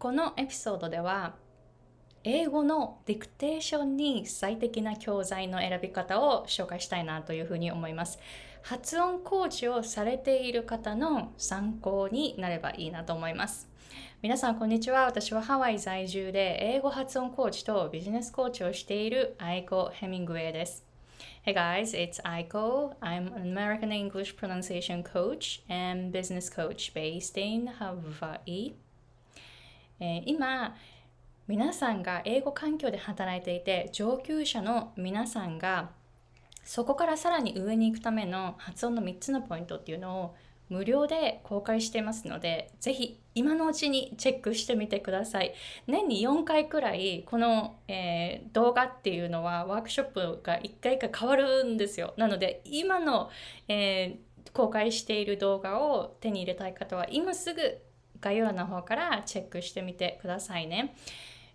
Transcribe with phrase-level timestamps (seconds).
[0.00, 1.34] このエピソードでは
[2.24, 8.18] 英語のディクテーションに最適な教材の選び方を紹介したいなというふうに思います。
[8.62, 13.68] 発音コーチをされている方の参考になればいいなと思います。
[14.22, 15.04] 皆さんこんにちは。
[15.04, 20.82] 私はハワイ在住で英語発音コーチとビジネスコーチをしているアイコ・ヘミングウェイです。
[21.44, 22.94] Hey guys, it's Aiko.
[23.02, 28.72] I'm an American English pronunciation coach and business coach based in Hawaii.
[30.00, 30.74] え今、
[31.46, 35.90] 皆さんが英語環境で働いていて、上級者の皆さんが
[36.64, 40.34] そこからさらに上に行くための発音の3つのポイントっていうのを
[40.68, 45.52] 無料で公開していますので、ぜひ今のうちにチェックしてみてください。
[45.88, 52.14] 年に4回くらいこの、えー、動画っていうのはワークショップが1回か変わるんですよ。
[52.16, 53.30] なので今の、
[53.66, 57.78] えー、公開している動画を手に入れたい方は今すぐ
[58.20, 60.94] 概要欄の方からチェックしてみてくださいね。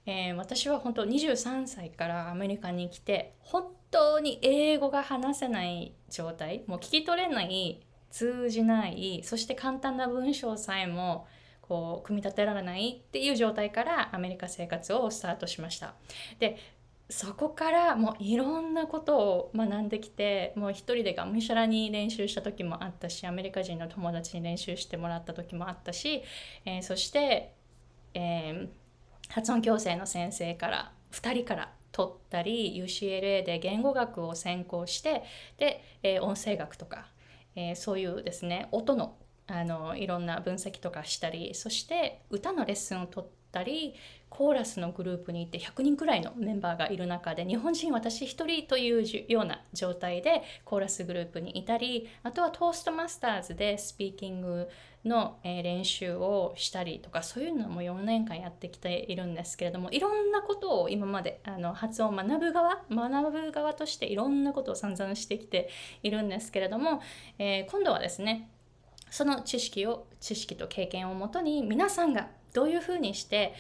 [0.06, 7.82] えー、私は本当23歳からアメリカに来て本当に英語が話せない状態もう聞き取れない
[8.12, 11.28] 通じないそして簡単な文章さえも
[11.62, 15.96] こう組み立てられないっていう状態からアメリカ生活をスタートしました。
[16.40, 16.58] で
[17.10, 26.24] そこからもういろんなことを学んできてもう一人でがむしゃらに練習した時もあったしアメリカ人の友達に練習してもらった時もあったし、
[26.66, 27.54] えー、そして、
[28.16, 35.24] えー、発音矯正の先生から2人から取ったり UCLA で言語学を専攻して
[35.58, 37.08] で、えー、音声学とか
[37.56, 39.16] え、そういうですね音の
[39.48, 43.96] あのいろんな分析とかしたりそして歌のレッスンを取ったり
[44.30, 54.68] コーラスのグループにいて100人くらいのメンバーがいる中で日本人私1人というような状態でコーラスグループにいたりあとはトーストマスターズでスピーキング
[55.06, 65.70] の、え練習をしたりとかそういうのも4年間やってきているんですけれどもいろんなことを今まであの発音学ぶ側学ぶ側としていろんなことを散々してきて
[66.02, 67.02] いるんですけれども、
[67.38, 68.50] えー、今度はですね
[69.16, 73.54] その知識を知識と経験をもとに皆さんがどういうふうにして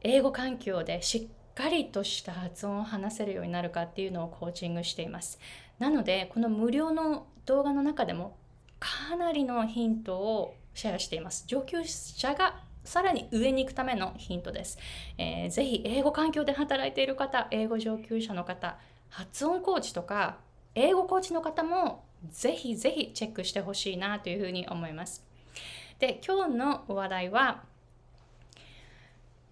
[0.00, 5.38] 英語環境でしっかりとした発音を話せるようになるかっていうのをコーチングしています。
[5.78, 8.36] なのでこの無料の動画の中でも
[8.80, 11.44] かなりのヒントをシェアしています。
[11.46, 14.76] 上級者がさらに上に行くためのヒントです。
[15.18, 18.76] えー、ぜひ英語環境で働いている方、英語上級者の方、
[19.08, 20.38] 発音コーチとか
[20.74, 25.24] 英語コーチの方もぜひぜひチェックしてほしいなというふうに思います。
[25.98, 27.62] で、今日の話題は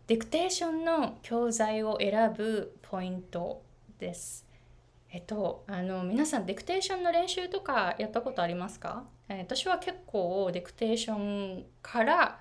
[0.06, 3.62] ディクテーションの教材を選ぶポイント
[3.99, 4.47] です。
[5.11, 12.41] えっと、あの皆さんディクテーションの練習とかやったことありますか、え、私は結構ディクテーションから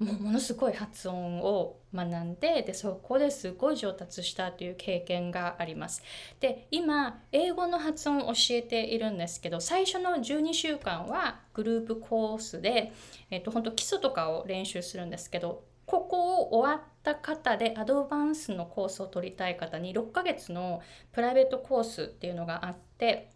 [0.00, 6.02] もうものすごい発音を学んででそこですごい上達したという経験があります。
[6.40, 12.92] で今英語の発音を教えているんですけど最初の12週間はグループコースで、
[13.30, 20.80] えっと、本当基礎とかを練習するんですけどここを終わった方でアドバンスのコースを取りたい方に6ヶ月の
[21.12, 23.28] プライベートコースっていうのがあって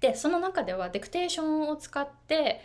[0.00, 2.60] でその中ではディクテーションを使って、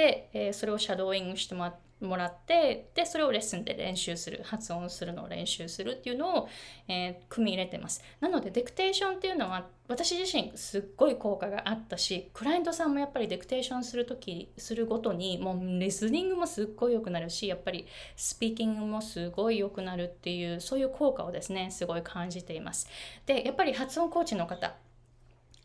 [0.00, 6.48] えー、それをシャドーイングしてもらってでそれをレッスンで練習する発音するのを練習するっていうのを、
[6.88, 8.02] えー、組み入れてます。
[8.20, 17.86] なのでディクテーションっていうのは私自身すっごい効果があったしクライアントさんもやっぱりディクテーションする時するごとにもうリスニングもすっごい良くなるしやっぱり
[18.16, 22.88] スピーキングもすごい良くなるっていうそういう効果をですねすごい感じています。
[23.24, 24.74] でやっぱり発音コーチの方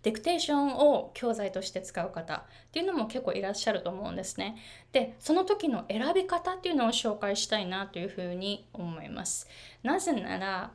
[0.04, 2.42] ディクテーションを教材として使う方っ
[2.72, 4.58] ていうのも結構いらっしゃると思うんですね。
[4.92, 9.48] で、その時の選び方っていうのを紹介したいなというふうに思います。
[9.84, 10.72] なぜなら、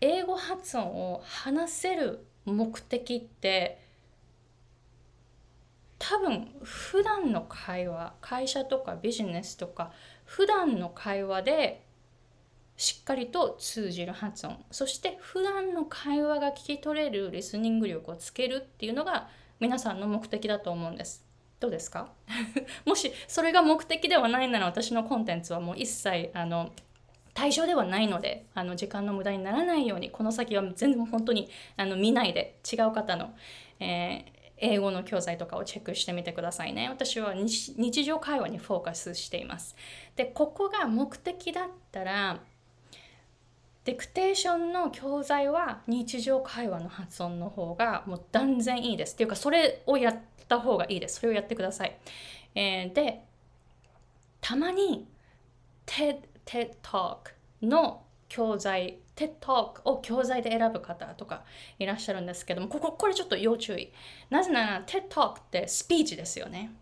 [0.00, 3.80] 英語発音を話せる目的って
[5.98, 9.92] 多分普段の会話会社とかビジネスとか
[10.24, 11.85] 普段の会話で
[12.76, 19.28] しっかりと通じる発音そして普段の会話が聞き取れるリスニング力をつけるっていうのが
[19.60, 21.24] 皆さんの目的だと思うんです
[21.58, 22.10] どうですか？
[22.84, 26.70] もしそれが目的ではないなら私のコンテンツはもう一切あの
[27.32, 31.48] 対象ではないのであの時間の無駄にならないようにこの先は全然本当に
[31.78, 33.34] あの見ないで違う方の、
[33.80, 36.88] えー英語の教材とかをチェックしてみてくださいね。
[36.88, 39.76] 私は日常会話にフォーカスしています。
[40.16, 42.40] で、ここが目的だったら、
[43.86, 49.14] ディクテーションの教材は日常会話の発音の方がもう断然いいです。
[49.14, 50.18] っていうかそれをやっ
[50.48, 51.20] た方がいいです。
[51.20, 51.96] それをやってください。
[52.56, 53.22] えー、で
[54.40, 55.06] たまに
[55.86, 56.18] TED
[56.82, 61.44] Talk の教材 TED Talk を教材で選ぶ方とか
[61.78, 63.92] いらっしゃるんですけどもこここれちょっと要注意
[64.30, 66.72] なぜなら TED Talk ってスピーチですよね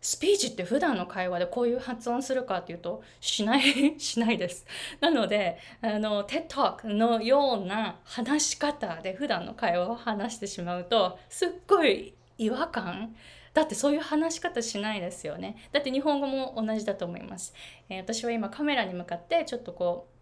[0.00, 3.62] スピーチって普段の会話でこういう発音するかっていうとしない
[4.00, 4.66] しないです。
[5.00, 13.14] なのであの TED Talk のような話し方で普段の会話を話してしまうとすっごい違和感。
[13.52, 15.56] だってそういう話し方しないですよね。
[15.72, 17.52] だって日本語も同じだと思います、
[17.88, 20.20] えー、私は今カメラに向かってちょっとこう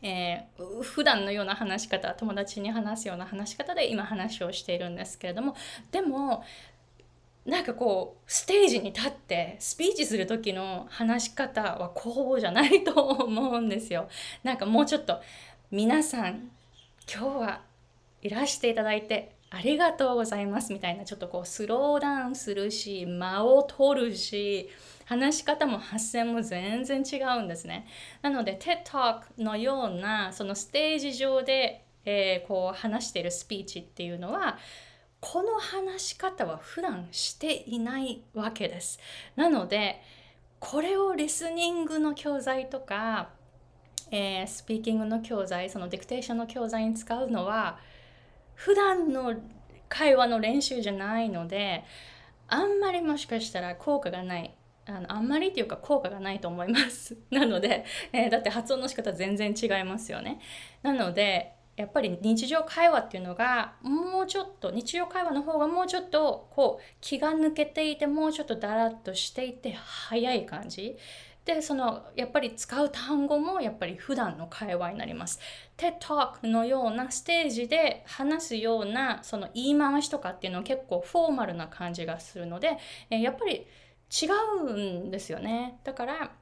[0.00, 5.56] えー、普段のような話し方友達に話すような話し方で今話をしているんですけれども
[5.90, 6.44] でも
[7.48, 14.08] なんかこうステージに立ってスピーチする時の話し方はこうじゃないと思うんですよ。
[14.44, 15.22] なんかもうちょっと
[15.70, 16.50] 皆さん
[17.10, 17.60] 今日は
[18.20, 24.68] いらしていただいてありがとうございますみたいなちょっとこうスローダウンするし間を取るし
[25.06, 27.86] 話し方も発声も全然違うんですね。
[28.20, 34.58] なので TED Talk のようなそのステージ上で、えー、こう話しているスピーチっていうのは
[35.20, 39.00] この話し方は普段していないわけです。
[39.36, 40.00] なので
[40.60, 43.30] これをリスニングの教材とか、
[44.10, 47.78] えー、スピーキングの教材そのディクテーションの教材に使うのは
[48.54, 49.34] 普段の
[49.88, 51.84] 会話の練習じゃないので
[52.48, 54.54] あんまりもしかしたら効果がない
[54.86, 60.40] あのあんまりっていうか効果がないと思います なので、えー、だって発音の仕方全然違いますよね
[60.82, 70.96] なのでやっぱり日常会話っていうのがもうちょっと日常会話の方がもうちょっとこう気が抜けていてもうちょっとだらっとしていて早い感じ。
[71.44, 75.40] でそのやっぱり使う単語もやっぱり普段の会話になります。
[75.78, 82.76] TED Talk のようなステージで話すようなその言い回しとかっていうのは結構フォーマルな感じがするので
[83.08, 83.66] やっぱり
[84.10, 84.26] 違
[84.66, 84.76] う
[85.06, 85.78] んですよね。
[85.84, 86.32] だから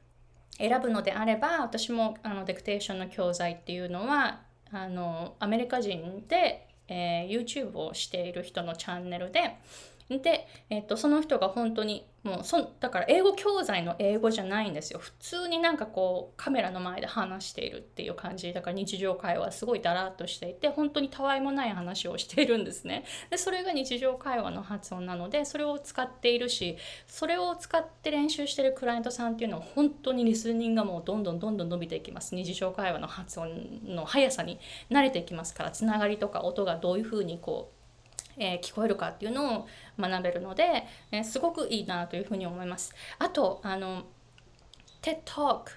[0.59, 4.46] 選ぶのであれば私もあのデクテーションの教材っていうのは
[4.77, 9.57] あのアメリカ人で、えー、YouTube をしている人のチャンネルで
[10.09, 14.99] で、えっと、その人が本当にもうそだから英語教材の英語じゃないんですよ。
[14.99, 23.05] 普通になんかこうカメラの前で話しているっていう感じだから日常会話すごいだらっとしていて本当にたわいもない話をしているんですね。
[23.31, 26.77] でそれが日常会話の発音なのでそれを使っているし
[27.07, 32.35] それを使って練習してるクライアントさんっていうのは本当にリスニングがもうどんどんどんどん伸びていきます。
[32.35, 34.59] 日常会話の発音の速さに
[34.91, 37.76] 慣れていきますからつながりとか音がどういうふうにこう
[38.39, 39.69] えー、聞こえるかっていうのを
[39.99, 42.95] 学べるので、えー、すごくいいなというふうに思います。
[43.19, 44.05] あとあの
[45.03, 45.71] TED Talk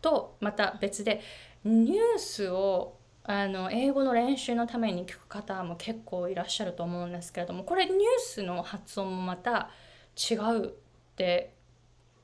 [0.00, 1.20] とまた別で
[1.64, 9.70] ニュースをあの英語の練習のために聞く方も結構いらっしゃると思うんですけれどもこれニュースの発音もまた
[10.16, 10.70] 違うっ
[11.16, 11.54] て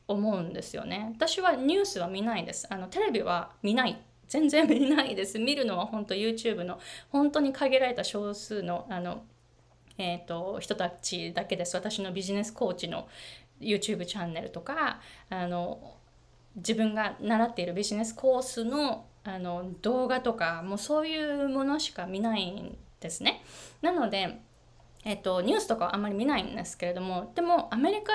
[0.08, 1.12] 思うんですよね。
[1.14, 2.66] 私はニュースは見ないです。
[2.70, 5.38] あのテレビは見ない全然見ないです。
[5.38, 6.78] 見るのは本当 YouTube の
[7.10, 9.22] 本当に限られた少数のあの
[9.98, 13.08] えーと、人たちだけです私のビジネスコーチの
[13.60, 15.00] YouTube チャンネルとか
[15.30, 15.96] あの
[16.56, 23.42] 自分が習っているビジネスコースのあの動画とかもうそういうものしか見ないんですね。
[23.82, 24.40] なので、
[25.04, 28.12] えっと、ニュースとかはあんまり見ないんですけれどもでもアメリカ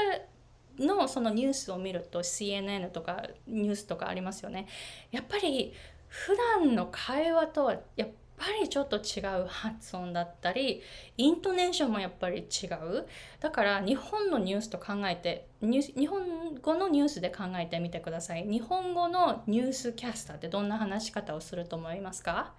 [0.79, 4.67] のそのニュースを見ると CNN とかニュースとかありますよね。
[5.11, 5.73] やっぱり
[6.07, 8.09] 普段の会話とはやっ
[8.43, 10.81] ぱりちょっと違う発音だったり
[11.17, 13.07] イントネーションもやっぱり違う。
[13.39, 18.43] だから日本のニュースと考えて日本語のニュースで考えてみてください。
[18.47, 22.53] 日本語のニュースキャスターってどんな話し方をすると思いますか？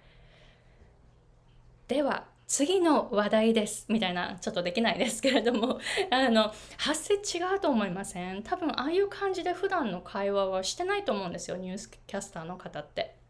[1.89, 5.79] では次の話題ですみたいなちょっとできないですけれども
[6.11, 8.41] あの発声違うと思いません？
[8.43, 13.22] 多分ああいう感じで普段の会話はしてないと思うんですよニュースキャスターの方って。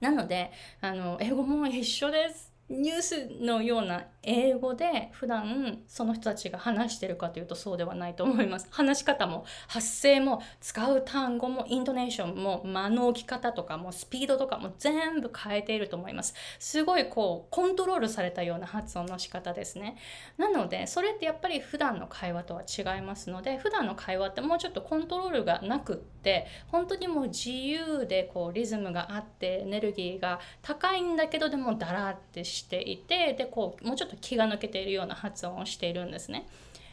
[0.00, 2.53] なのであの英語も一緒です。
[2.70, 8.66] ニュースのような英語で普段その人たちが話してるかというとそうではないと思います。
[8.72, 16.34] 話し方も発声も使う単語もイントネーションも間の置き方とかもスピードとかも全部変えていると思います。
[16.58, 19.96] すごいこうコントロールされたような発音の仕方ですね。
[20.38, 36.46] なのでそれってやっぱり普段の会話とは違いますので普段の会話ってもうちょっとコントロールがなくって本当にもう自由でこうリズムがあってエネルギーが高いんだけどでもだらってしてしていてでこうもうちょっと気が抜けているような発音をしているんですね。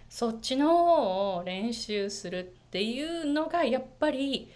[0.10, 4.52] そっちの方を練習するっていうのがやっぱり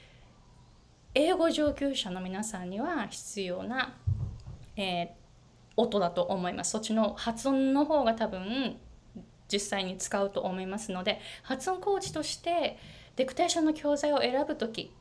[1.13, 3.95] 英語上級者の皆さんには必要な、
[4.75, 5.07] えー、
[5.77, 6.71] 音だと思います。
[6.71, 8.77] そっちの発音の方が多分
[9.50, 12.77] 実際に使うと思いますので発音コーチとして
[13.15, 14.91] デクテーションの教材を選ぶ時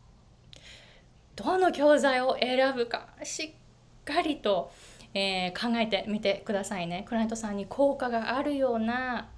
[1.37, 4.71] どの教材を選ぶかしっかりと、
[5.15, 7.05] えー、考えてみてくださいね。
[7.09, 9.29] クライアントさんに効果があるような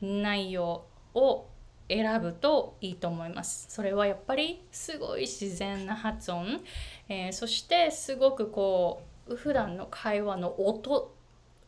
[0.00, 1.46] 内容を
[1.88, 3.66] 選ぶといいと思います。
[3.68, 6.60] それはやっぱりすごい自然な発音、
[7.08, 11.14] えー、そしてすごくこう普段の会話の音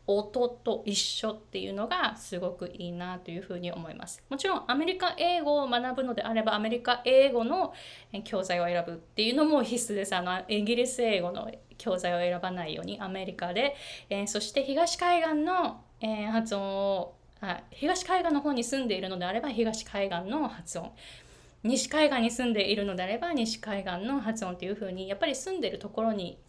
[0.07, 4.23] 音と一緒っていうのがすごくいいなというふうに思います。
[4.29, 7.73] もちろんアメリカ英語を学ぶのであればアメリカ英語の
[8.23, 10.15] 教材を選ぶっていうのも必須です。
[10.15, 11.49] あのイギリス英語の
[11.81, 13.75] 教材を選ばないようにアメリカで、
[14.09, 20.91] えー、そして東海岸の、えー、発音をあ東海岸の方に住んでいるのであれば東海岸の発音。
[21.63, 26.39] 西海岸に住んでいるのであれば西海岸の発音っていうふうにやっぱり住んでるところに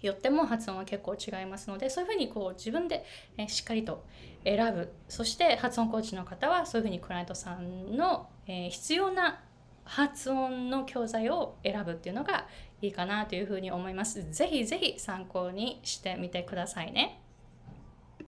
[0.00, 3.04] よっても発音は結構違いますのでそういうふうにこう自分で、
[3.36, 4.04] えしっかりと
[4.44, 4.92] 選ぶ。
[5.08, 9.40] そして発音コーチの方はそういうふうにクライアントさんの、え必要な
[9.86, 12.46] 発音の教材を選ぶっていうのが
[12.82, 14.30] いいかなというふうに思います。
[14.30, 17.20] ぜひぜひ参考にしてみてくださいね。